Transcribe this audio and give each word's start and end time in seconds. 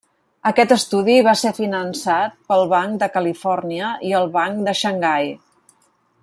Aquest 0.51 0.71
estudi 0.75 1.17
va 1.27 1.33
ser 1.41 1.51
finançat 1.57 2.33
pel 2.53 2.65
Banc 2.73 2.97
de 3.05 3.11
Califòrnia 3.19 3.93
i 4.09 4.15
el 4.23 4.33
Banc 4.39 4.65
de 4.71 4.75
Xangai. 4.83 5.33